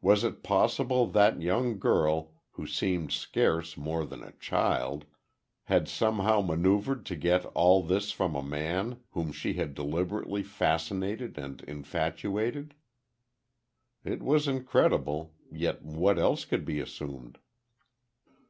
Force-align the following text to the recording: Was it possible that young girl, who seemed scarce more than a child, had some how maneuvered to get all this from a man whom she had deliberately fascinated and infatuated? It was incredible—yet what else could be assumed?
Was 0.00 0.24
it 0.24 0.42
possible 0.42 1.06
that 1.08 1.42
young 1.42 1.78
girl, 1.78 2.32
who 2.52 2.66
seemed 2.66 3.12
scarce 3.12 3.76
more 3.76 4.06
than 4.06 4.22
a 4.22 4.32
child, 4.40 5.04
had 5.64 5.86
some 5.86 6.20
how 6.20 6.40
maneuvered 6.40 7.04
to 7.04 7.14
get 7.14 7.44
all 7.52 7.82
this 7.82 8.10
from 8.10 8.34
a 8.34 8.42
man 8.42 9.00
whom 9.10 9.32
she 9.32 9.52
had 9.52 9.74
deliberately 9.74 10.42
fascinated 10.42 11.36
and 11.36 11.60
infatuated? 11.64 12.72
It 14.02 14.22
was 14.22 14.48
incredible—yet 14.48 15.82
what 15.84 16.18
else 16.18 16.46
could 16.46 16.64
be 16.64 16.80
assumed? 16.80 17.36